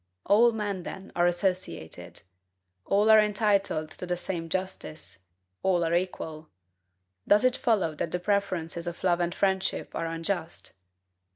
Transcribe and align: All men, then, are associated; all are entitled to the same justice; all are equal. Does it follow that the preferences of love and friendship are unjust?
All 0.25 0.51
men, 0.51 0.81
then, 0.81 1.11
are 1.15 1.27
associated; 1.27 2.23
all 2.87 3.07
are 3.11 3.19
entitled 3.19 3.91
to 3.91 4.07
the 4.07 4.17
same 4.17 4.49
justice; 4.49 5.19
all 5.61 5.83
are 5.85 5.93
equal. 5.93 6.49
Does 7.27 7.45
it 7.45 7.55
follow 7.55 7.93
that 7.93 8.11
the 8.11 8.17
preferences 8.19 8.87
of 8.87 9.03
love 9.03 9.19
and 9.19 9.35
friendship 9.35 9.93
are 9.93 10.07
unjust? 10.07 10.73